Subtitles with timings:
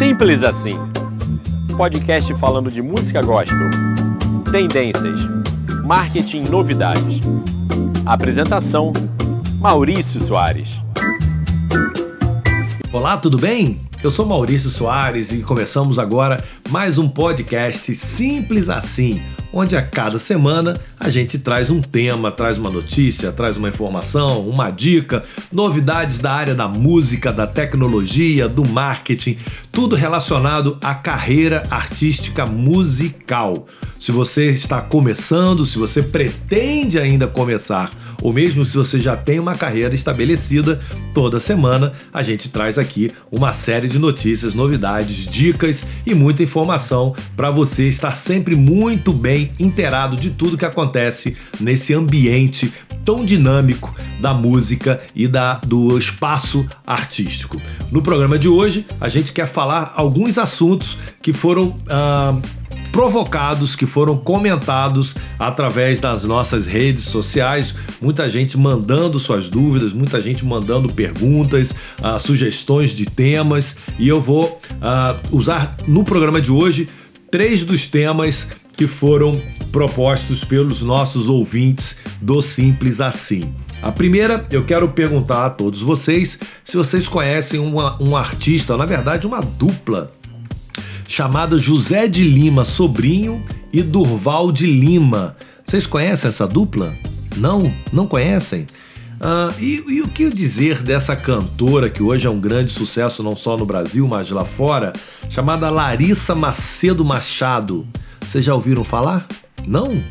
[0.00, 0.78] Simples assim.
[1.76, 3.68] Podcast falando de música gospel,
[4.50, 5.20] tendências,
[5.84, 7.20] marketing novidades.
[8.06, 8.94] Apresentação:
[9.58, 10.80] Maurício Soares.
[12.90, 13.78] Olá, tudo bem?
[14.02, 19.22] Eu sou Maurício Soares e começamos agora mais um podcast Simples Assim,
[19.52, 24.48] onde a cada semana a gente traz um tema, traz uma notícia, traz uma informação,
[24.48, 29.36] uma dica, novidades da área da música, da tecnologia, do marketing,
[29.72, 33.66] tudo relacionado à carreira artística musical.
[34.00, 37.90] Se você está começando, se você pretende ainda começar,
[38.22, 40.80] ou mesmo se você já tem uma carreira estabelecida,
[41.12, 47.14] toda semana a gente traz aqui uma série de notícias, novidades, dicas e muita informação
[47.36, 52.72] para você estar sempre muito bem inteirado de tudo que acontece nesse ambiente
[53.04, 57.60] tão dinâmico da música e da, do espaço artístico.
[57.92, 61.76] No programa de hoje, a gente quer falar alguns assuntos que foram.
[61.84, 62.59] Uh,
[62.90, 67.74] provocados, que foram comentados através das nossas redes sociais.
[68.00, 73.76] Muita gente mandando suas dúvidas, muita gente mandando perguntas, uh, sugestões de temas.
[73.98, 76.88] E eu vou uh, usar no programa de hoje
[77.30, 83.52] três dos temas que foram propostos pelos nossos ouvintes do Simples Assim.
[83.82, 88.84] A primeira, eu quero perguntar a todos vocês se vocês conhecem uma, um artista, na
[88.84, 90.10] verdade, uma dupla,
[91.10, 95.36] chamada José de Lima Sobrinho e Durval de Lima.
[95.64, 96.96] Vocês conhecem essa dupla?
[97.36, 97.74] Não?
[97.92, 98.64] Não conhecem?
[99.20, 103.34] Ah, e, e, o que dizer dessa cantora que hoje é um grande sucesso não
[103.34, 104.92] só no Brasil, mas lá fora,
[105.28, 107.88] chamada Larissa Macedo Machado?
[108.20, 109.26] Vocês já ouviram falar?
[109.66, 110.04] Não?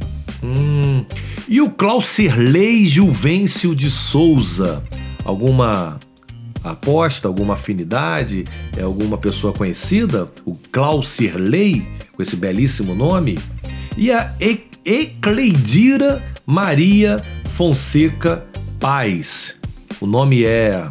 [0.44, 1.06] Hum.
[1.48, 4.84] E o Claucirley Juvencio de Souza?
[5.24, 5.98] Alguma
[6.64, 8.46] aposta, alguma afinidade?
[8.78, 10.30] É alguma pessoa conhecida?
[10.46, 13.40] O Claucirley, com esse belíssimo nome?
[13.98, 18.46] E a e Ecleidira Maria Fonseca
[18.80, 19.56] Paz.
[20.00, 20.88] O nome é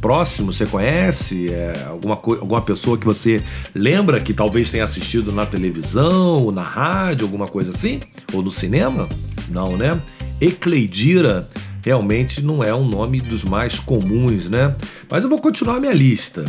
[0.00, 1.52] próximo, você conhece?
[1.52, 3.42] É alguma, alguma pessoa que você
[3.74, 8.00] lembra que talvez tenha assistido na televisão, ou na rádio, alguma coisa assim?
[8.32, 9.08] Ou no cinema?
[9.50, 10.00] Não, né?
[10.40, 11.48] Ecleidira
[11.84, 14.74] realmente não é um nome dos mais comuns, né?
[15.10, 16.44] Mas eu vou continuar a minha lista.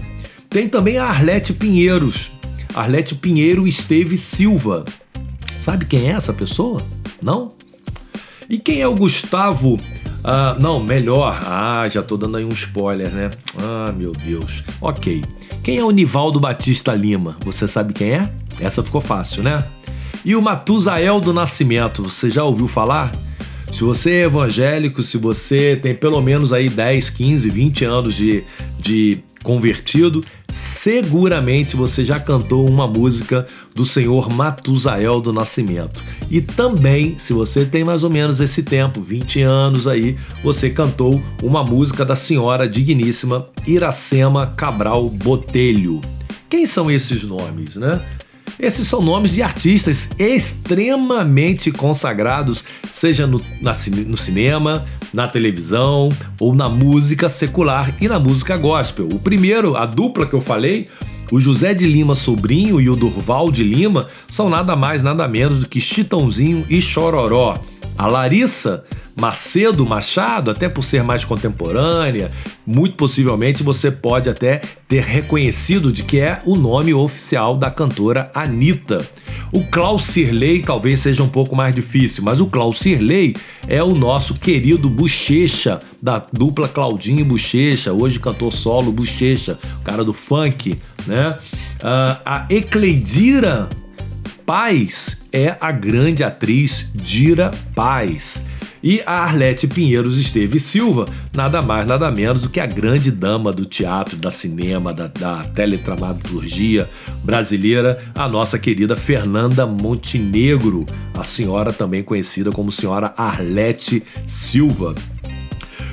[0.49, 2.31] Tem também a Arlete Pinheiros.
[2.73, 4.85] Arlete Pinheiro Esteve Silva.
[5.57, 6.81] Sabe quem é essa pessoa?
[7.21, 7.53] Não?
[8.49, 9.77] E quem é o Gustavo
[10.29, 11.41] ah, não, melhor.
[11.45, 13.31] Ah, já tô dando aí um spoiler, né?
[13.57, 14.61] Ah, meu Deus.
[14.81, 15.23] Ok.
[15.63, 17.37] Quem é o Nivaldo Batista Lima?
[17.45, 18.29] Você sabe quem é?
[18.59, 19.63] Essa ficou fácil, né?
[20.25, 23.09] E o Matusael do Nascimento, você já ouviu falar?
[23.71, 28.43] Se você é evangélico, se você tem pelo menos aí 10, 15, 20 anos de,
[28.79, 33.45] de convertido, seguramente você já cantou uma música
[33.75, 36.03] do senhor Matusael do Nascimento.
[36.29, 41.21] E também, se você tem mais ou menos esse tempo, 20 anos aí, você cantou
[41.43, 46.01] uma música da senhora digníssima Iracema Cabral Botelho.
[46.49, 48.03] Quem são esses nomes, né?
[48.59, 53.73] Esses são nomes de artistas extremamente consagrados, seja no, na,
[54.05, 59.07] no cinema, na televisão ou na música secular e na música gospel.
[59.13, 60.87] O primeiro, a dupla que eu falei,
[61.31, 65.59] o José de Lima Sobrinho e o Durval de Lima são nada mais, nada menos
[65.59, 67.57] do que Chitãozinho e Chororó.
[67.97, 68.83] A Larissa
[69.19, 72.31] Macedo Machado, até por ser mais contemporânea,
[72.65, 78.29] muito possivelmente você pode até ter reconhecido de que é o nome oficial da cantora
[78.35, 79.03] Anitta.
[79.51, 83.35] O Klaus Sirley talvez seja um pouco mais difícil, mas o Klaus Sirley
[83.67, 89.83] é o nosso querido Bochecha, da dupla Claudinho e Bochecha, hoje cantor solo Bochecha, o
[89.83, 91.35] cara do funk, né?
[91.77, 93.67] Uh, a Ecleidira
[94.47, 98.41] Paz é a grande atriz Dira Paz.
[98.81, 103.51] E a Arlete Pinheiros Esteve Silva, nada mais, nada menos do que a grande dama
[103.51, 106.89] do teatro, da cinema, da, da teletramaturgia
[107.25, 114.95] brasileira, a nossa querida Fernanda Montenegro, a senhora também conhecida como senhora Arlete Silva.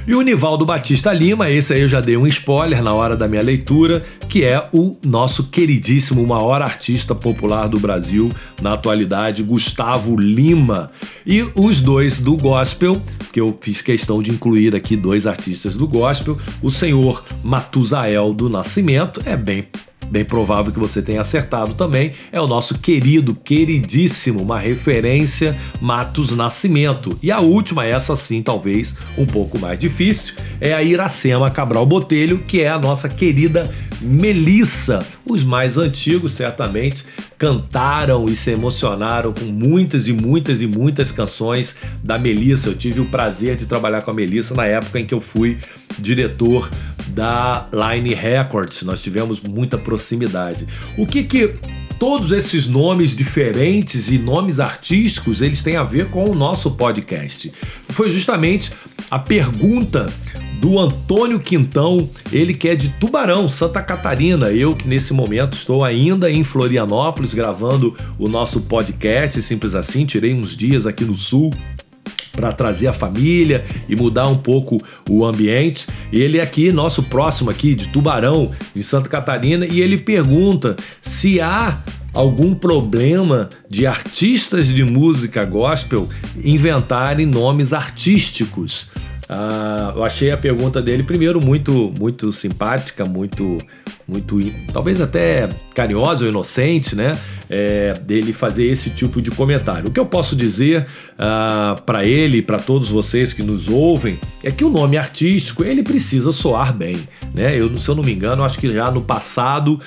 [0.07, 3.27] E o Nivaldo Batista Lima, esse aí eu já dei um spoiler na hora da
[3.27, 8.29] minha leitura, que é o nosso queridíssimo maior artista popular do Brasil
[8.61, 10.91] na atualidade, Gustavo Lima.
[11.27, 13.01] E os dois do gospel,
[13.33, 18.51] que eu fiz questão de incluir aqui dois artistas do gospel, o senhor Matusael do
[18.51, 19.67] Nascimento, é bem
[20.11, 26.37] bem provável que você tenha acertado também, é o nosso querido, queridíssimo, uma referência Matos
[26.37, 27.19] Nascimento.
[27.23, 32.39] E a última, essa sim, talvez um pouco mais difícil, é a Iracema Cabral Botelho,
[32.39, 33.71] que é a nossa querida
[34.05, 35.05] Melissa.
[35.25, 37.05] Os mais antigos, certamente,
[37.39, 42.69] cantaram e se emocionaram com muitas e muitas e muitas canções da Melissa.
[42.69, 45.59] Eu tive o prazer de trabalhar com a Melissa na época em que eu fui
[45.99, 46.71] diretor
[47.09, 48.83] da Line Records.
[48.83, 50.67] Nós tivemos muita proximidade.
[50.99, 51.55] O que que
[51.99, 57.53] todos esses nomes diferentes e nomes artísticos, eles têm a ver com o nosso podcast.
[57.89, 58.73] Foi justamente
[59.11, 60.13] a pergunta
[60.61, 64.51] do Antônio Quintão, ele que é de Tubarão, Santa Catarina.
[64.51, 70.35] Eu que nesse momento estou ainda em Florianópolis gravando o nosso podcast, simples assim, tirei
[70.35, 71.53] uns dias aqui no sul
[72.33, 75.87] para trazer a família e mudar um pouco o ambiente.
[76.13, 81.41] Ele é aqui, nosso próximo aqui de Tubarão, de Santa Catarina, e ele pergunta se
[81.41, 81.79] há
[82.13, 86.09] algum problema de artistas de música gospel
[86.43, 88.89] inventarem nomes artísticos.
[89.37, 93.59] Ah, eu achei a pergunta dele primeiro muito muito simpática, muito
[94.07, 94.39] muito
[94.73, 97.19] talvez até carinhosa ou inocente, né?
[97.51, 99.89] É, dele fazer esse tipo de comentário.
[99.89, 100.87] O que eu posso dizer
[101.19, 105.65] ah, para ele e para todos vocês que nos ouvem é que o nome artístico
[105.65, 106.97] ele precisa soar bem,
[107.35, 107.59] né?
[107.59, 109.81] Eu, se eu não me engano, acho que já no passado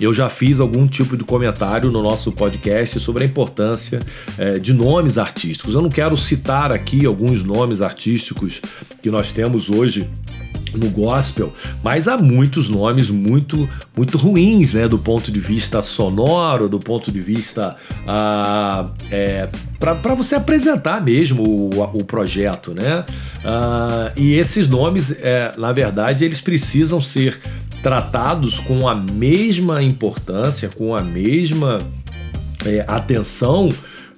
[0.00, 4.00] eu já fiz algum tipo de comentário no nosso podcast sobre a importância
[4.38, 5.74] é, de nomes artísticos.
[5.74, 8.60] Eu não quero citar aqui alguns nomes artísticos
[9.02, 10.08] que nós temos hoje
[10.76, 11.52] no gospel,
[11.82, 17.12] mas há muitos nomes muito muito ruins, né, do ponto de vista sonoro, do ponto
[17.12, 17.76] de vista
[18.06, 19.48] ah, é,
[19.78, 23.04] para você apresentar mesmo o, o projeto, né?
[23.44, 27.38] Ah, e esses nomes, é, na verdade, eles precisam ser
[27.84, 31.78] tratados com a mesma importância, com a mesma
[32.64, 33.70] é, atenção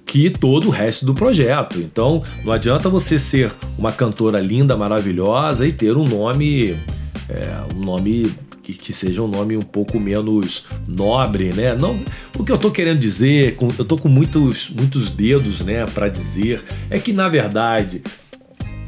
[0.07, 1.81] que todo o resto do projeto.
[1.81, 6.79] Então, não adianta você ser uma cantora linda, maravilhosa e ter um nome,
[7.29, 8.31] é, um nome
[8.63, 11.75] que, que, seja um nome um pouco menos nobre, né?
[11.75, 11.99] Não,
[12.39, 16.63] o que eu tô querendo dizer, eu tô com muitos, muitos dedos, né, para dizer,
[16.89, 18.01] é que na verdade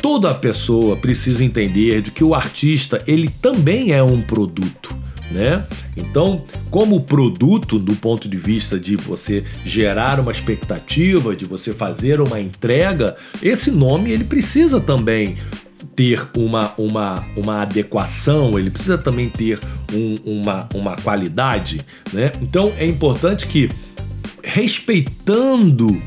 [0.00, 4.96] toda pessoa precisa entender de que o artista ele também é um produto.
[5.30, 5.62] Né?
[5.94, 12.18] Então, como produto, do ponto de vista de você gerar uma expectativa, de você fazer
[12.18, 15.36] uma entrega, esse nome ele precisa também
[15.94, 19.58] ter uma, uma, uma adequação, ele precisa também ter
[19.92, 21.80] um, uma, uma qualidade,
[22.12, 22.32] né?
[22.40, 23.68] Então é importante que
[24.42, 26.00] respeitando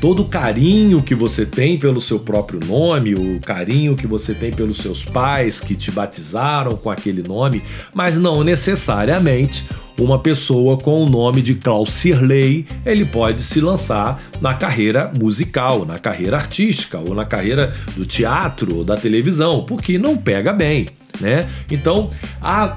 [0.00, 4.50] todo o carinho que você tem pelo seu próprio nome, o carinho que você tem
[4.50, 7.62] pelos seus pais que te batizaram com aquele nome,
[7.92, 9.66] mas não necessariamente
[9.98, 15.84] uma pessoa com o nome de Klaus Sirley, ele pode se lançar na carreira musical,
[15.84, 20.86] na carreira artística, ou na carreira do teatro ou da televisão, porque não pega bem,
[21.20, 21.46] né?
[21.70, 22.10] Então,
[22.40, 22.74] a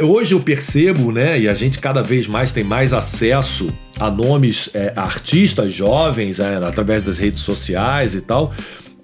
[0.00, 3.68] hoje eu percebo, né, e a gente cada vez mais tem mais acesso
[3.98, 8.52] a nomes, é, artistas jovens, é, através das redes sociais e tal,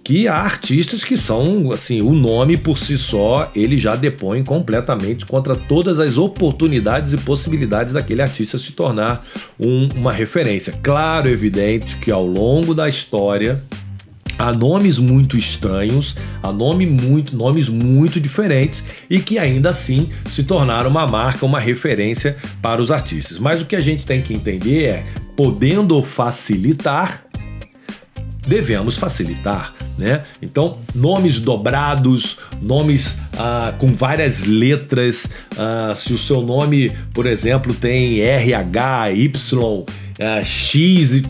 [0.03, 5.27] que há artistas que são, assim, o nome por si só, ele já depõe completamente
[5.27, 9.25] contra todas as oportunidades e possibilidades daquele artista se tornar
[9.59, 10.75] um, uma referência.
[10.83, 13.63] Claro, evidente que ao longo da história
[14.41, 20.45] há nomes muito estranhos, há nome muito, nomes muito diferentes e que ainda assim se
[20.45, 23.39] tornaram uma marca, uma referência para os artistas.
[23.39, 25.05] Mas o que a gente tem que entender é,
[25.37, 27.23] podendo facilitar,
[28.49, 30.23] devemos facilitar, né?
[30.41, 35.29] Então, nomes dobrados, nomes ah, com várias letras,
[35.59, 39.85] ah, se o seu nome, por exemplo, tem RH, Y,
[40.19, 41.23] ah, X,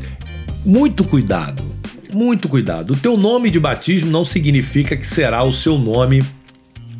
[0.64, 1.70] muito cuidado
[2.12, 2.92] muito cuidado.
[2.92, 6.24] O teu nome de batismo não significa que será o seu nome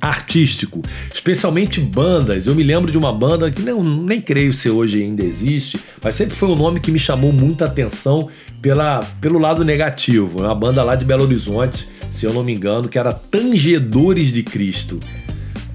[0.00, 2.46] artístico, especialmente bandas.
[2.46, 6.14] Eu me lembro de uma banda que não, nem creio se hoje ainda existe, mas
[6.14, 8.28] sempre foi um nome que me chamou muita atenção
[8.62, 10.40] pela, pelo lado negativo.
[10.40, 14.42] Uma banda lá de Belo Horizonte, se eu não me engano, que era Tangedores de
[14.42, 14.98] Cristo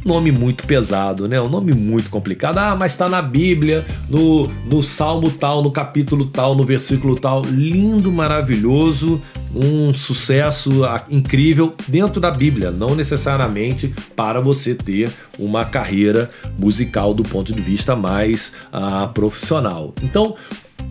[0.06, 1.42] nome muito pesado, né?
[1.42, 2.60] Um nome muito complicado.
[2.60, 7.44] Ah, mas está na Bíblia, no, no Salmo tal, no capítulo tal, no versículo tal.
[7.44, 9.20] Lindo, maravilhoso,
[9.54, 15.10] um sucesso ah, incrível dentro da Bíblia, não necessariamente para você ter
[15.40, 19.94] uma carreira musical do ponto de vista mais ah, profissional.
[20.04, 20.36] Então,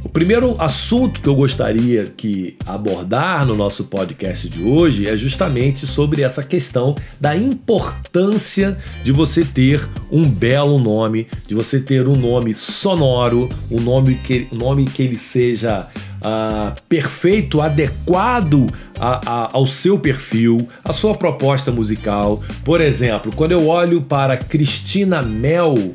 [0.04, 5.86] o primeiro assunto que eu gostaria que abordar no nosso podcast de hoje é justamente
[5.86, 12.16] sobre essa questão da importância de você ter um belo nome, de você ter um
[12.16, 15.88] nome sonoro, um nome que, um nome que ele seja
[16.20, 18.66] uh, perfeito, adequado
[19.00, 22.42] a, a, ao seu perfil, à sua proposta musical.
[22.62, 25.94] Por exemplo, quando eu olho para Cristina Mel,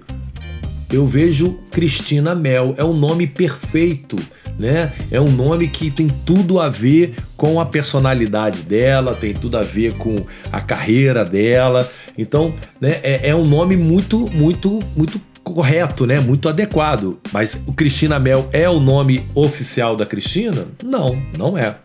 [0.91, 4.17] eu vejo Cristina Mel, é um nome perfeito,
[4.58, 4.91] né?
[5.12, 9.63] É um nome que tem tudo a ver com a personalidade dela, tem tudo a
[9.63, 10.15] ver com
[10.51, 11.89] a carreira dela.
[12.17, 16.19] Então, né, é, é um nome muito, muito, muito correto, né?
[16.19, 17.19] Muito adequado.
[17.31, 20.67] Mas o Cristina Mel é o nome oficial da Cristina?
[20.84, 21.77] Não, não é.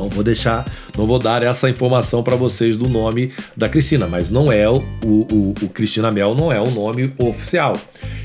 [0.00, 0.64] Não vou deixar,
[0.96, 4.82] não vou dar essa informação para vocês do nome da Cristina, mas não é o,
[5.04, 7.76] o, o Cristina Mel não é o nome oficial.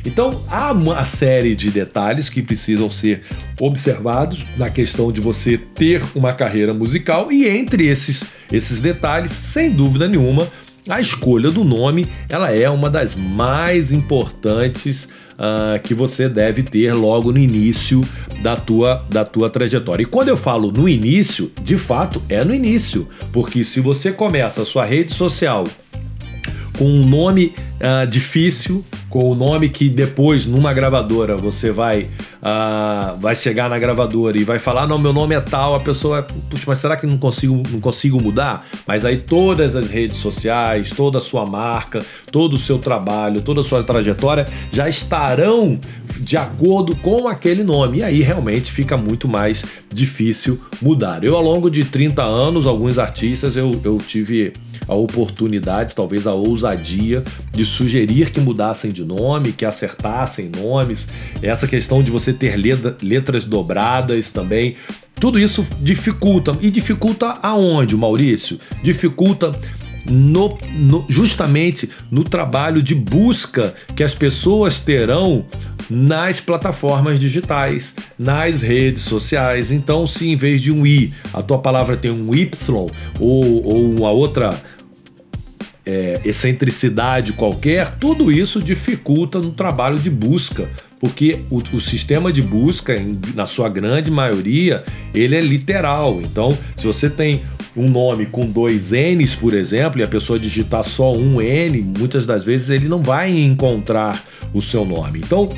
[0.06, 3.24] Então há uma série de detalhes que precisam ser
[3.60, 9.72] observados na questão de você ter uma carreira musical e entre esses esses detalhes, sem
[9.72, 10.48] dúvida nenhuma,
[10.88, 16.94] a escolha do nome ela é uma das mais importantes uh, que você deve ter
[16.94, 18.04] logo no início
[18.42, 20.04] da tua, da tua trajetória.
[20.04, 24.62] E quando eu falo no início, de fato é no início, porque se você começa
[24.62, 25.66] a sua rede social
[26.78, 32.04] com um nome uh, difícil, com o nome que depois, numa gravadora, você vai,
[32.42, 36.24] uh, vai chegar na gravadora e vai falar: não, meu nome é tal, a pessoa,
[36.24, 38.66] puxa, mas será que não consigo, não consigo mudar?
[38.88, 43.62] Mas aí todas as redes sociais, toda a sua marca, todo o seu trabalho, toda
[43.62, 45.80] a sua trajetória já estarão
[46.20, 48.00] de acordo com aquele nome.
[48.00, 49.64] E aí realmente fica muito mais
[49.94, 51.24] difícil mudar.
[51.24, 54.54] Eu, ao longo de 30 anos, alguns artistas, eu, eu tive
[54.88, 61.08] a oportunidade, talvez a ousadia, de sugerir que mudassem de nome, que acertassem nomes.
[61.42, 62.56] Essa questão de você ter
[63.02, 64.76] letras dobradas também.
[65.20, 66.58] Tudo isso dificulta.
[66.62, 68.60] E dificulta aonde, Maurício?
[68.84, 69.52] Dificulta
[70.10, 75.46] no, no, justamente no trabalho de busca que as pessoas terão
[75.90, 79.72] nas plataformas digitais, nas redes sociais.
[79.72, 82.50] Então, se em vez de um i, a tua palavra tem um y
[83.20, 84.60] ou, ou uma outra
[85.86, 92.42] é, excentricidade qualquer, tudo isso dificulta no trabalho de busca, porque o, o sistema de
[92.42, 96.20] busca, em, na sua grande maioria, ele é literal.
[96.22, 97.42] Então, se você tem
[97.78, 102.26] um nome com dois N's, por exemplo, e a pessoa digitar só um N, muitas
[102.26, 104.24] das vezes ele não vai encontrar
[104.54, 105.20] o seu nome.
[105.20, 105.50] Então,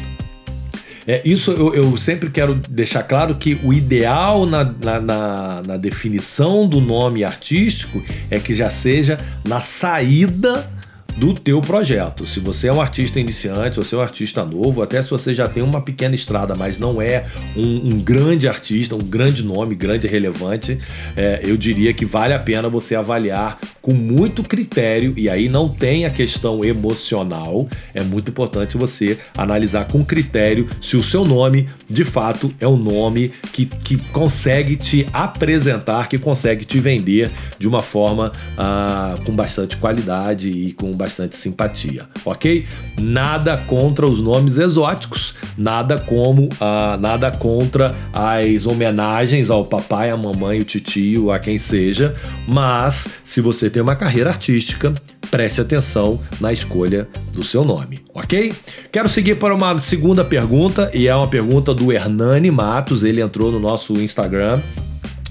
[1.08, 5.78] é, isso eu, eu, sempre quero deixar claro que o ideal na, na, na, na
[5.78, 10.70] definição do nome artístico é que já seja na saída
[11.18, 12.28] do teu projeto.
[12.28, 15.34] Se você é um artista iniciante, se você é um artista novo, até se você
[15.34, 19.74] já tem uma pequena estrada, mas não é um, um grande artista, um grande nome,
[19.76, 20.78] grande relevante,
[21.16, 23.58] é, eu diria que vale a pena você avaliar
[23.88, 29.88] com muito critério, e aí não tem a questão emocional, é muito importante você analisar
[29.88, 35.08] com critério se o seu nome de fato é um nome que, que consegue te
[35.14, 41.38] apresentar, que consegue te vender de uma forma ah, com bastante qualidade e com bastante
[41.38, 42.66] simpatia, ok?
[43.00, 50.18] Nada contra os nomes exóticos, nada como ah, nada contra as homenagens ao papai, à
[50.18, 52.14] mamãe, o titio, a quem seja,
[52.46, 54.92] mas se você tem uma carreira artística,
[55.30, 58.52] preste atenção na escolha do seu nome, ok?
[58.92, 63.04] Quero seguir para uma segunda pergunta e é uma pergunta do Hernani Matos.
[63.04, 64.62] Ele entrou no nosso Instagram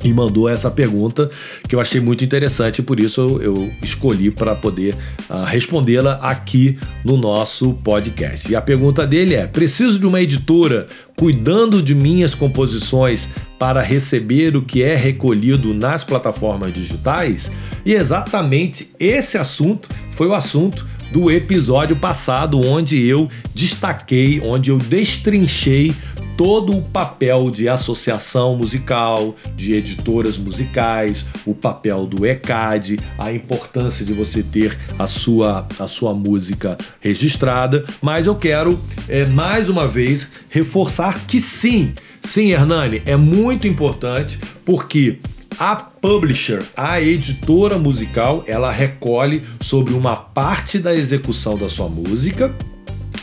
[0.07, 1.29] e mandou essa pergunta
[1.69, 4.95] que eu achei muito interessante, por isso eu, escolhi para poder
[5.29, 8.51] uh, respondê-la aqui no nosso podcast.
[8.51, 10.87] E a pergunta dele é: preciso de uma editora
[11.17, 17.51] cuidando de minhas composições para receber o que é recolhido nas plataformas digitais?
[17.85, 24.79] E exatamente esse assunto foi o assunto do episódio passado, onde eu destaquei, onde eu
[24.79, 25.95] destrinchei
[26.37, 34.05] todo o papel de associação musical, de editoras musicais, o papel do ECAD, a importância
[34.05, 38.79] de você ter a sua, a sua música registrada, mas eu quero
[39.09, 45.19] é, mais uma vez reforçar que sim, sim, Hernani, é muito importante porque
[45.59, 52.55] a publisher, a editora musical, ela recolhe sobre uma parte da execução da sua música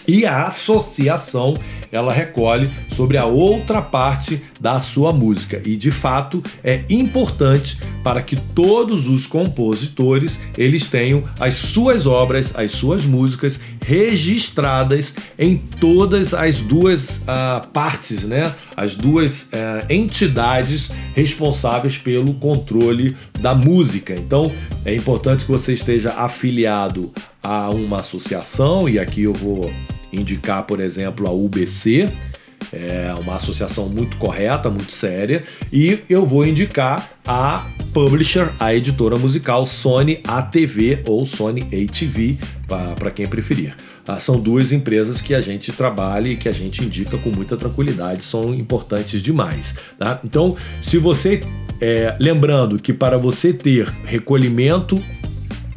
[0.08, 1.54] e a associação
[1.92, 8.22] ela recolhe sobre a outra parte da sua música e de fato é importante para
[8.22, 16.34] que todos os compositores eles tenham as suas obras, as suas músicas registradas em todas
[16.34, 18.54] as duas uh, partes, né?
[18.76, 24.14] As duas uh, entidades responsáveis pelo controle da música.
[24.14, 24.52] Então
[24.84, 27.12] é importante que você esteja afiliado
[27.44, 29.72] a uma associação e aqui eu vou
[30.12, 32.10] indicar, por exemplo, a UBC,
[32.72, 39.18] é uma associação muito correta, muito séria, e eu vou indicar a publisher, a editora
[39.18, 42.38] musical Sony ATV ou Sony ATV,
[42.98, 43.76] para quem preferir.
[44.08, 47.56] Ah, são duas empresas que a gente trabalha e que a gente indica com muita
[47.56, 49.76] tranquilidade, são importantes demais.
[49.98, 50.20] Tá?
[50.24, 51.42] Então, se você.
[51.82, 55.04] É, lembrando que para você ter recolhimento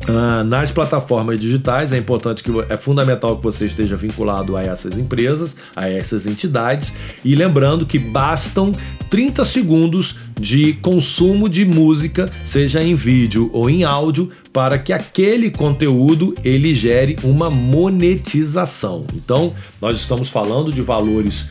[0.08, 4.96] Uh, nas plataformas digitais é importante que é fundamental que você esteja vinculado a essas
[4.96, 6.92] empresas, a essas entidades
[7.24, 8.70] e lembrando que bastam
[9.10, 15.50] 30 segundos de consumo de música, seja em vídeo ou em áudio, para que aquele
[15.50, 19.06] conteúdo ele gere uma monetização.
[19.14, 21.46] Então, nós estamos falando de valores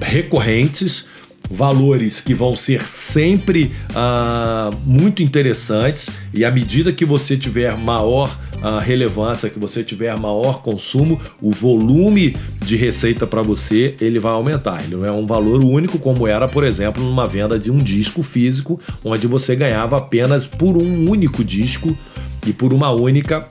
[0.00, 1.06] recorrentes,
[1.50, 8.36] valores que vão ser sempre uh, muito interessantes e à medida que você tiver maior
[8.56, 14.32] uh, relevância, que você tiver maior consumo, o volume de receita para você ele vai
[14.32, 14.82] aumentar.
[14.84, 18.22] Ele não é um valor único como era, por exemplo, numa venda de um disco
[18.22, 21.96] físico, onde você ganhava apenas por um único disco
[22.46, 23.46] e por uma única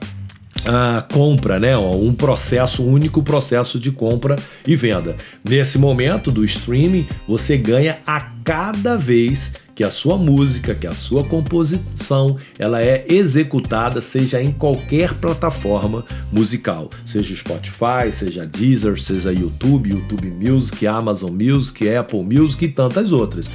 [0.66, 1.76] a compra, né?
[1.78, 5.14] Um processo, um único processo de compra e venda.
[5.48, 10.94] Nesse momento do streaming, você ganha a cada vez que a sua música, que a
[10.94, 19.32] sua composição, ela é executada, seja em qualquer plataforma musical, seja Spotify, seja Deezer, seja
[19.32, 23.50] YouTube, YouTube Music, Amazon Music, Apple Music e tantas outras.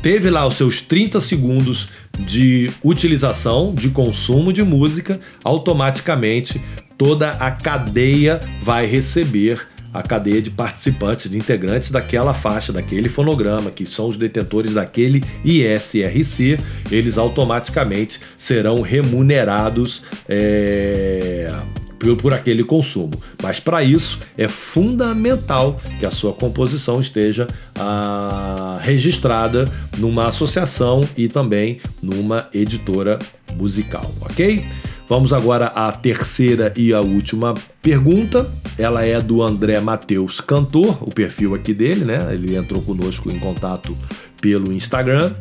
[0.00, 1.88] Teve lá os seus 30 segundos
[2.18, 6.60] de utilização, de consumo de música, automaticamente
[6.96, 13.70] toda a cadeia vai receber a cadeia de participantes, de integrantes daquela faixa, daquele fonograma,
[13.70, 16.58] que são os detentores daquele ISRC,
[16.90, 21.50] eles automaticamente serão remunerados é,
[21.98, 23.12] por, aquele consumo.
[23.42, 29.66] Mas para isso é fundamental que a sua composição esteja ah, registrada
[29.98, 33.18] numa associação e também numa editora
[33.56, 34.64] musical, ok?
[35.08, 38.46] Vamos agora à terceira e a última pergunta.
[38.76, 42.28] Ela é do André Matheus Cantor, o perfil aqui dele, né?
[42.32, 43.96] Ele entrou conosco em contato
[44.38, 45.32] pelo Instagram.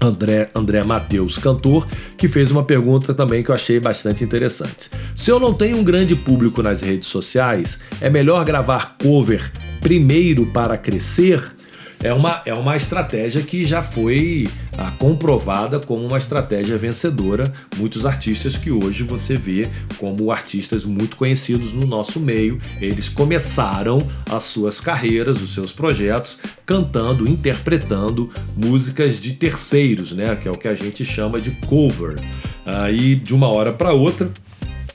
[0.00, 4.90] André, André Matheus, cantor, que fez uma pergunta também que eu achei bastante interessante.
[5.16, 10.46] Se eu não tenho um grande público nas redes sociais, é melhor gravar cover primeiro
[10.46, 11.57] para crescer?
[12.02, 17.52] É uma, é uma estratégia que já foi ah, comprovada como uma estratégia vencedora.
[17.76, 23.98] Muitos artistas que hoje você vê como artistas muito conhecidos no nosso meio, eles começaram
[24.30, 30.36] as suas carreiras, os seus projetos, cantando, interpretando músicas de terceiros, né?
[30.36, 32.16] Que é o que a gente chama de cover.
[32.64, 34.30] Aí, de uma hora para outra,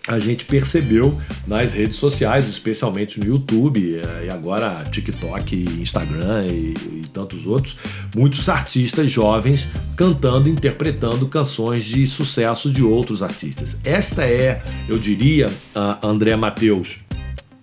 [0.07, 6.73] a gente percebeu nas redes sociais, especialmente no YouTube eh, e agora TikTok, Instagram e,
[6.73, 7.77] e, tantos outros,
[8.13, 13.77] muitos artistas jovens cantando, interpretando canções de sucesso de outros artistas.
[13.83, 15.49] Esta é, eu diria,
[16.01, 16.99] André Mateus,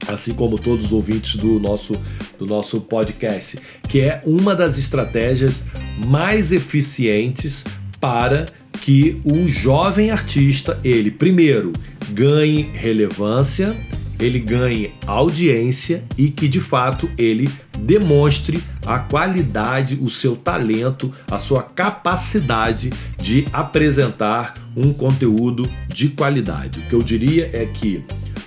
[0.08, 1.94] assim como todos os ouvintes do nosso,
[2.38, 5.66] do nosso podcast, que é uma das estratégias
[6.06, 7.64] mais eficientes
[8.00, 8.46] para
[8.80, 11.72] que o jovem artista, ele primeiro
[12.12, 13.76] ganhe relevância,
[14.18, 21.38] ele ganhe audiência e que de fato ele demonstre a qualidade, o seu talento, a
[21.38, 26.80] sua capacidade de apresentar um conteúdo de qualidade.
[26.80, 28.04] O que eu diria é que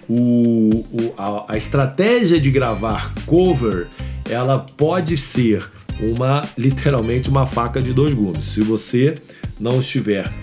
[0.08, 3.88] o, o a, a estratégia de gravar cover
[4.30, 8.46] ela pode ser uma literalmente uma faca de dois gumes.
[8.46, 9.16] Se você
[9.60, 10.43] não estiver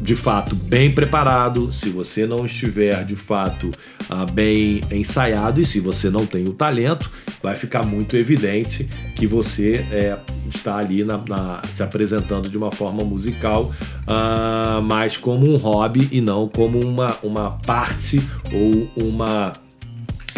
[0.00, 3.70] de fato bem preparado, se você não estiver de fato
[4.08, 7.10] ah, bem ensaiado e se você não tem o talento,
[7.42, 12.70] vai ficar muito evidente que você é, está ali na, na, se apresentando de uma
[12.70, 13.72] forma musical,
[14.06, 19.52] uh, mais como um hobby e não como uma, uma parte ou uma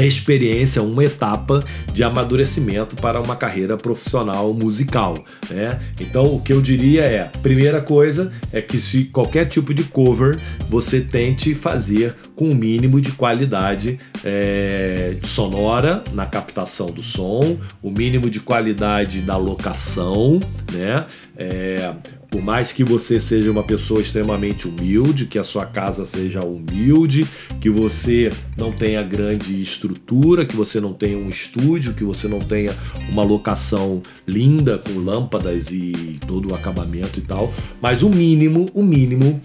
[0.04, 5.14] experiência, uma etapa de amadurecimento para uma carreira profissional musical,
[5.50, 5.78] né?
[6.00, 10.40] Então, o que eu diria é, primeira coisa é que se qualquer tipo de cover
[10.68, 17.58] você tente fazer com o um mínimo de qualidade é, sonora na captação do som,
[17.82, 20.40] o mínimo de qualidade da locação,
[20.72, 21.04] né?
[21.36, 21.92] É,
[22.30, 27.26] por mais que você seja uma pessoa extremamente humilde, que a sua casa seja humilde,
[27.60, 32.38] que você não tenha grande estrutura, que você não tenha um estúdio, que você não
[32.38, 32.72] tenha
[33.08, 38.82] uma locação linda com lâmpadas e todo o acabamento e tal, mas o mínimo, o
[38.82, 39.40] mínimo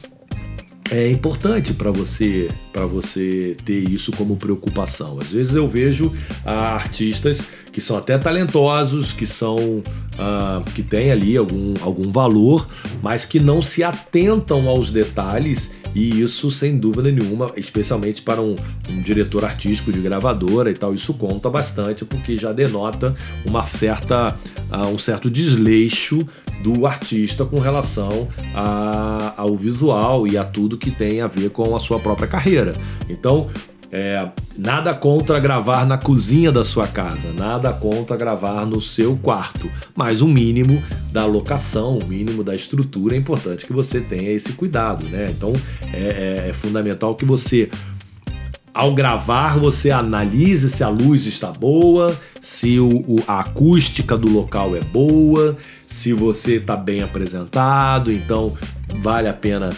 [0.91, 5.19] é importante para você para você ter isso como preocupação.
[5.19, 7.39] Às vezes eu vejo artistas
[7.75, 9.83] que são até talentosos, que são
[10.17, 12.65] ah, que têm ali algum, algum valor,
[13.03, 18.55] mas que não se atentam aos detalhes e isso sem dúvida nenhuma, especialmente para um,
[18.89, 23.13] um diretor artístico de gravadora e tal, isso conta bastante porque já denota
[23.45, 24.33] uma certa
[24.71, 26.25] uh, um certo desleixo
[26.63, 31.75] do artista com relação a, ao visual e a tudo que tem a ver com
[31.75, 32.73] a sua própria carreira.
[33.09, 33.49] Então,
[33.97, 34.27] é,
[34.57, 40.21] nada contra gravar na cozinha da sua casa, nada contra gravar no seu quarto, mas
[40.21, 45.07] o mínimo da locação, o mínimo da estrutura é importante que você tenha esse cuidado,
[45.07, 45.27] né?
[45.31, 45.53] Então
[45.93, 47.69] é, é, é fundamental que você
[48.73, 54.27] ao gravar, você analise se a luz está boa, se o, o, a acústica do
[54.27, 55.55] local é boa,
[55.87, 58.53] se você está bem apresentado, então
[58.99, 59.71] vale a pena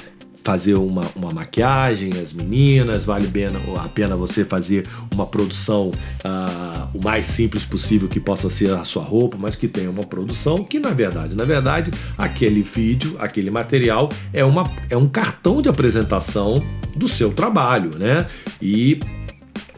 [0.48, 3.28] fazer uma, uma maquiagem, as meninas, vale
[3.76, 5.92] a pena você fazer uma produção
[6.24, 10.04] uh, o mais simples possível que possa ser a sua roupa, mas que tenha uma
[10.04, 15.62] produção que na verdade, na verdade, aquele vídeo, aquele material é, uma, é um cartão
[15.62, 16.64] de apresentação
[16.96, 18.26] do seu trabalho, né?
[18.62, 19.02] E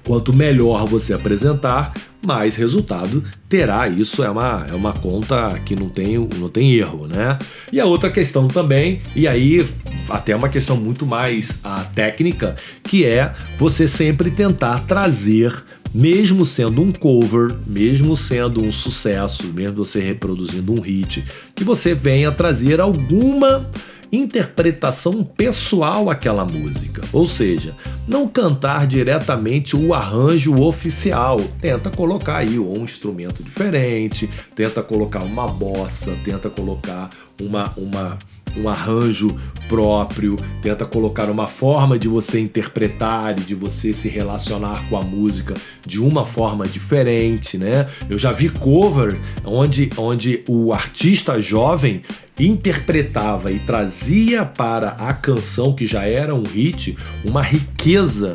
[0.06, 1.94] quanto melhor você apresentar,
[2.26, 3.88] mais resultado terá.
[3.88, 7.38] Isso é uma, é uma conta que não tem, não tem erro, né?
[7.72, 9.66] E a outra questão também, e aí
[10.10, 15.54] até uma questão muito mais a técnica, que é você sempre tentar trazer
[15.94, 21.24] mesmo sendo um cover, mesmo sendo um sucesso, mesmo você reproduzindo um hit,
[21.56, 23.66] que você venha trazer alguma
[24.12, 27.02] interpretação pessoal àquela música.
[27.12, 27.76] Ou seja,
[28.08, 31.40] não cantar diretamente o arranjo oficial.
[31.62, 37.10] Tenta colocar aí um instrumento diferente, tenta colocar uma bossa, tenta colocar
[37.42, 38.18] uma, uma
[38.60, 39.36] um arranjo
[39.68, 45.02] próprio, tenta colocar uma forma de você interpretar e de você se relacionar com a
[45.02, 45.54] música
[45.86, 47.88] de uma forma diferente, né?
[48.10, 52.02] Eu já vi cover onde, onde o artista jovem
[52.40, 58.34] interpretava e trazia para a canção que já era um hit uma riqueza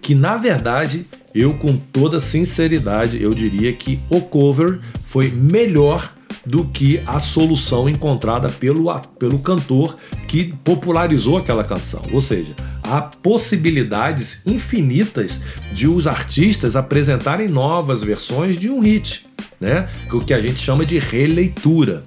[0.00, 1.04] que na verdade
[1.34, 7.88] eu com toda sinceridade eu diria que o cover foi melhor do que a solução
[7.88, 12.02] encontrada pelo, pelo cantor que popularizou aquela canção.
[12.12, 15.40] Ou seja, há possibilidades infinitas
[15.72, 19.26] de os artistas apresentarem novas versões de um hit,
[19.60, 19.88] né?
[20.12, 22.04] O que a gente chama de releitura.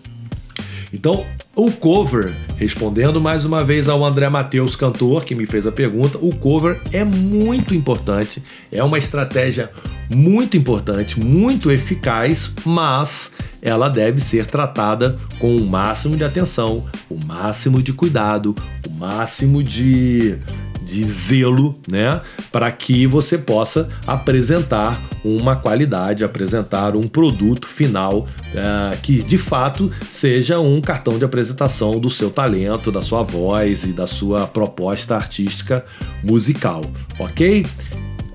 [0.94, 5.72] Então, o cover, respondendo mais uma vez ao André Matheus, cantor, que me fez a
[5.72, 9.70] pergunta, o cover é muito importante, é uma estratégia
[10.14, 13.32] muito importante, muito eficaz, mas
[13.66, 18.54] ela deve ser tratada com o máximo de atenção, o máximo de cuidado,
[18.88, 20.38] o máximo de
[20.86, 28.98] de zelo, né, para que você possa apresentar uma qualidade, apresentar um produto final uh,
[29.02, 33.94] que de fato seja um cartão de apresentação do seu talento, da sua voz e
[33.94, 35.84] da sua proposta artística
[36.24, 36.82] musical,
[37.18, 37.66] ok?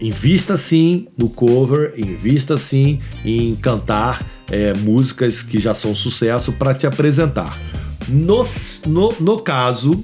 [0.00, 6.74] Invista sim no cover, invista sim em cantar é, músicas que já são sucesso para
[6.74, 7.60] te apresentar.
[8.08, 8.44] No,
[8.86, 10.02] no, no caso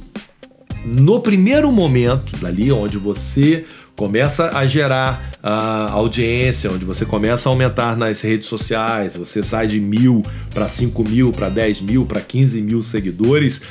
[0.87, 3.64] no primeiro momento, dali onde você
[3.96, 9.66] começa a gerar uh, audiência, onde você começa a aumentar nas redes sociais, você sai
[9.66, 13.62] de mil para cinco mil, para dez mil, para quinze mil seguidores.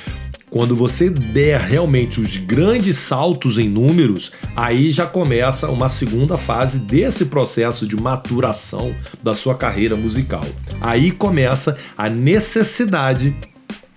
[0.50, 6.80] Quando você der realmente os grandes saltos em números, aí já começa uma segunda fase
[6.80, 10.46] desse processo de maturação da sua carreira musical.
[10.80, 13.36] Aí começa a necessidade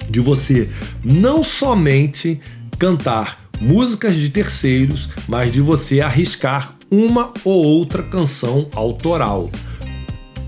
[0.08, 0.68] de você
[1.04, 2.40] não somente
[2.78, 9.50] cantar músicas de terceiros, mas de você arriscar uma ou outra canção autoral.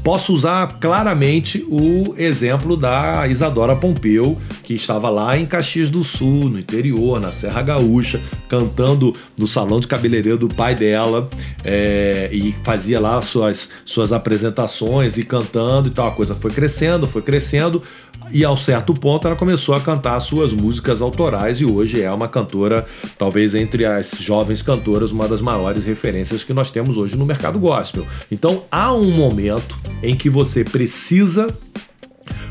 [0.03, 6.49] Posso usar claramente o exemplo da Isadora Pompeu, que estava lá em Caxias do Sul,
[6.49, 11.29] no interior, na Serra Gaúcha, cantando no salão de cabeleireiro do pai dela,
[11.63, 16.09] é, e fazia lá suas, suas apresentações e cantando e tal.
[16.09, 17.83] A coisa foi crescendo, foi crescendo
[18.33, 22.29] e ao certo ponto ela começou a cantar suas músicas autorais e hoje é uma
[22.29, 22.87] cantora,
[23.19, 27.59] talvez entre as jovens cantoras, uma das maiores referências que nós temos hoje no mercado
[27.59, 28.07] gospel.
[28.31, 31.47] Então há um momento em que você precisa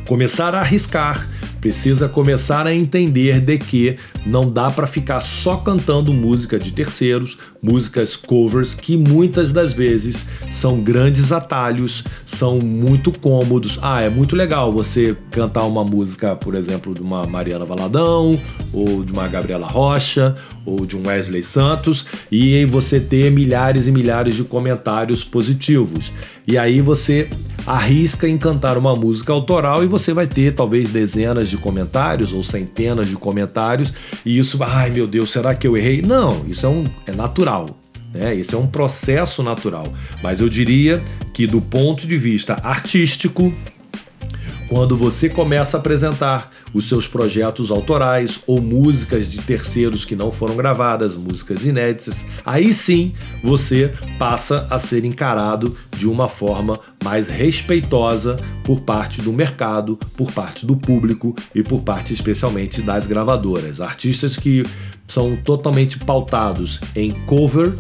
[0.08, 1.28] começar a arriscar,
[1.60, 7.38] precisa começar a entender de que não dá para ficar só cantando música de terceiros,
[7.62, 13.78] músicas covers que muitas das vezes são grandes atalhos, são muito cômodos.
[13.82, 18.40] Ah, é muito legal você cantar uma música, por exemplo, de uma Mariana Valadão,
[18.74, 23.92] ou de uma Gabriela Rocha, ou de um Wesley Santos, e você ter milhares e
[23.92, 26.12] milhares de comentários positivos.
[26.48, 27.30] E aí você
[27.66, 32.44] arrisca em cantar uma música autoral e você vai ter talvez dezenas de comentários ou
[32.44, 33.94] centenas de comentários,
[34.26, 36.02] e isso, ai meu Deus, será que eu errei?
[36.02, 37.66] Não, isso é, um, é natural.
[38.14, 38.36] Né?
[38.36, 39.86] Esse é um processo natural.
[40.22, 43.54] Mas eu diria que, do ponto de vista artístico,
[44.70, 50.32] quando você começa a apresentar os seus projetos autorais ou músicas de terceiros que não
[50.32, 57.28] foram gravadas, músicas inéditas, aí sim você passa a ser encarado de uma forma mais
[57.28, 63.82] respeitosa por parte do mercado, por parte do público e por parte especialmente das gravadoras.
[63.82, 64.64] Artistas que
[65.08, 67.74] são totalmente pautados em cover,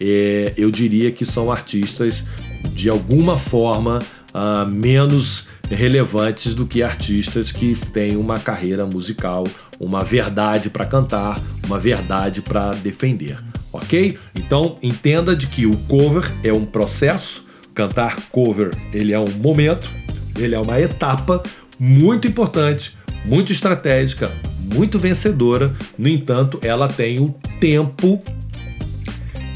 [0.00, 2.24] é, eu diria que são artistas
[2.72, 4.02] de alguma forma
[4.34, 9.46] uh, menos relevantes do que artistas que têm uma carreira musical,
[9.80, 13.38] uma verdade para cantar, uma verdade para defender,
[13.72, 14.18] ok?
[14.34, 19.90] Então entenda de que o cover é um processo, cantar cover ele é um momento,
[20.38, 21.42] ele é uma etapa
[21.78, 24.32] muito importante, muito estratégica,
[24.72, 25.74] muito vencedora.
[25.98, 28.22] No entanto, ela tem o tempo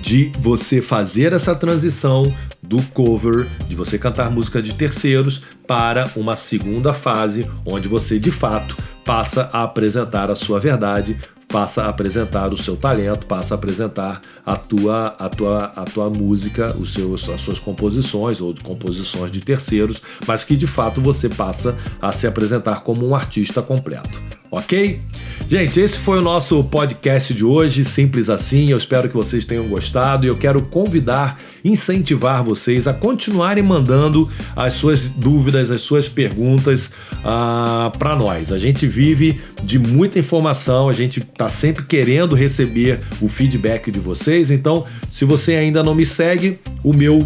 [0.03, 2.33] de você fazer essa transição
[2.67, 8.31] do cover, de você cantar música de terceiros para uma segunda fase onde você de
[8.31, 11.17] fato passa a apresentar a sua verdade,
[11.49, 16.11] passa a apresentar o seu talento, passa a apresentar a tua, a tua, a tua
[16.11, 21.29] música, os seus, as suas composições ou composições de terceiros, mas que de fato você
[21.29, 25.01] passa a se apresentar como um artista completo, ok?
[25.49, 28.71] Gente, esse foi o nosso podcast de hoje, simples assim.
[28.71, 34.29] Eu espero que vocês tenham gostado e eu quero convidar, incentivar vocês a continuarem mandando
[34.57, 36.91] as suas dúvidas, as suas perguntas
[37.29, 38.53] ah, para nós.
[38.53, 43.99] A gente vive de muita informação, a gente está sempre querendo receber o feedback de
[43.99, 44.53] vocês.
[44.53, 47.19] Então, se você ainda não me segue, o meu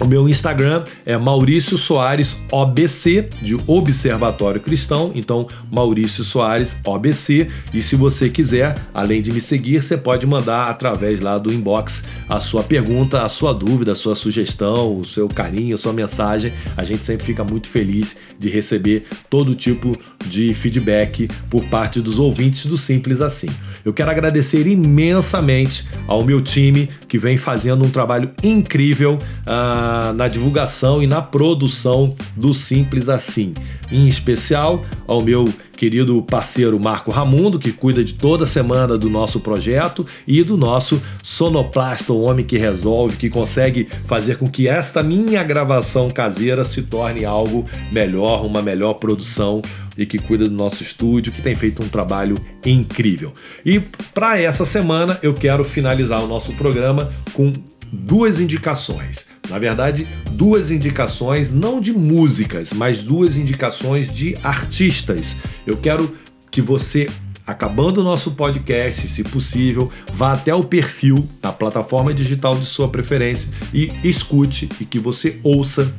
[0.00, 5.10] o meu Instagram é Maurício Soares OBC, de Observatório Cristão.
[5.14, 7.48] Então, Maurício Soares OBC.
[7.74, 12.04] E se você quiser, além de me seguir, você pode mandar através lá do inbox
[12.28, 16.52] a sua pergunta, a sua dúvida, a sua sugestão, o seu carinho, a sua mensagem.
[16.76, 22.18] A gente sempre fica muito feliz de receber todo tipo de feedback por parte dos
[22.18, 23.48] ouvintes do Simples Assim.
[23.84, 29.18] Eu quero agradecer imensamente ao meu time que vem fazendo um trabalho incrível.
[29.46, 33.54] Uh, na, divulgação e na produção do Simples Assim.
[33.90, 39.40] Em especial ao meu querido parceiro Marco Ramundo, que cuida de toda semana do nosso
[39.40, 45.02] projeto, e do nosso sonoplasta, o homem que resolve, que consegue fazer com que esta
[45.02, 49.62] minha gravação caseira se torne algo melhor, uma melhor produção
[49.96, 53.32] e que cuida do nosso estúdio, que tem feito um trabalho incrível.
[53.64, 53.80] E
[54.12, 57.52] para essa semana eu quero finalizar o nosso programa com
[57.90, 59.27] duas indicações.
[59.48, 65.36] Na verdade, duas indicações não de músicas, mas duas indicações de artistas.
[65.66, 66.14] Eu quero
[66.50, 67.08] que você
[67.46, 72.88] acabando o nosso podcast, se possível, vá até o perfil da plataforma digital de sua
[72.88, 75.94] preferência e escute e que você ouça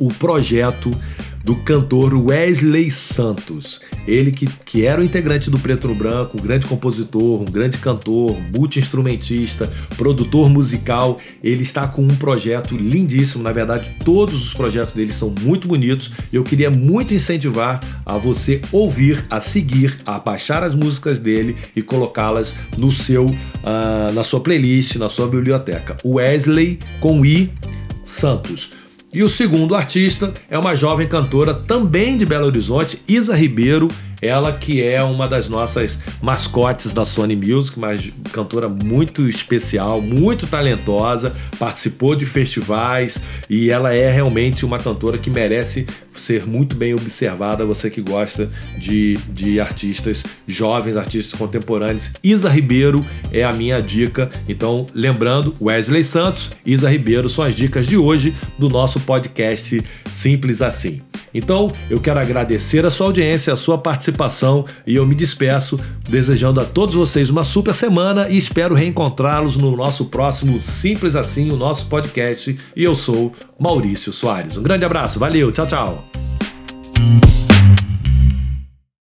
[0.00, 0.90] o projeto
[1.44, 3.80] do cantor Wesley Santos.
[4.06, 7.78] Ele que, que era o integrante do Preto no Branco, um grande compositor, um grande
[7.78, 11.18] cantor, multi-instrumentista, produtor musical.
[11.42, 13.42] Ele está com um projeto lindíssimo.
[13.42, 16.10] Na verdade, todos os projetos dele são muito bonitos.
[16.32, 21.82] Eu queria muito incentivar a você ouvir, a seguir, a baixar as músicas dele e
[21.82, 25.96] colocá-las no seu, uh, na sua playlist, na sua biblioteca.
[26.04, 27.50] Wesley com I
[28.04, 28.79] Santos.
[29.12, 33.88] E o segundo artista é uma jovem cantora também de Belo Horizonte, Isa Ribeiro,
[34.20, 40.46] ela que é uma das nossas mascotes da Sony Music, mas cantora muito especial, muito
[40.46, 46.94] talentosa, participou de festivais e ela é realmente uma cantora que merece ser muito bem
[46.94, 47.64] observada.
[47.64, 54.30] Você que gosta de, de artistas jovens, artistas contemporâneos, Isa Ribeiro é a minha dica.
[54.48, 60.60] Então, lembrando, Wesley Santos, Isa Ribeiro são as dicas de hoje do nosso podcast Simples
[60.60, 61.00] Assim.
[61.34, 66.60] Então, eu quero agradecer a sua audiência, a sua participação e eu me despeço desejando
[66.60, 71.56] a todos vocês uma super semana e espero reencontrá-los no nosso próximo Simples Assim, o
[71.56, 72.58] nosso podcast.
[72.74, 74.56] E eu sou Maurício Soares.
[74.56, 76.29] Um grande abraço, valeu, tchau, tchau.